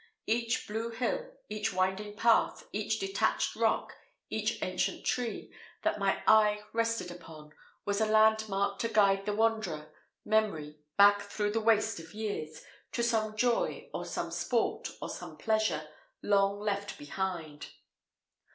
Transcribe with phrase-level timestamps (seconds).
[0.25, 3.93] Each blue hill, each winding path, each detached rock,
[4.31, 7.51] each ancient tree, that my eye rested upon,
[7.85, 9.93] was a landmark to guide the wanderer,
[10.25, 15.37] memory, back through the waste of years, to some joy, or some sport, or some
[15.37, 15.87] pleasure,
[16.23, 17.67] long left behind.